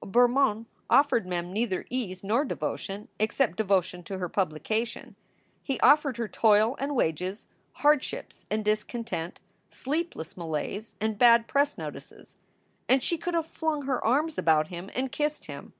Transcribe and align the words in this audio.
Bermond 0.00 0.66
offered 0.88 1.26
Mem 1.26 1.52
neither 1.52 1.84
ease 1.90 2.22
nor 2.22 2.44
devotion 2.44 3.08
except 3.18 3.56
devotion 3.56 4.04
to 4.04 4.18
her 4.18 4.28
publication. 4.28 5.16
He 5.60 5.80
offered 5.80 6.18
her 6.18 6.28
toil 6.28 6.76
and 6.78 6.94
wages, 6.94 7.48
hardships 7.72 8.46
and 8.48 8.64
discontent, 8.64 9.40
sleepless 9.70 10.36
malaise, 10.36 10.94
and 11.00 11.18
bad 11.18 11.48
press 11.48 11.76
notices. 11.76 12.36
And 12.88 13.02
she 13.02 13.18
could 13.18 13.34
have 13.34 13.46
flung 13.46 13.86
her 13.86 14.00
arms 14.04 14.38
about 14.38 14.68
him 14.68 14.88
and 14.94 15.10
kissed 15.10 15.46
him. 15.46 15.72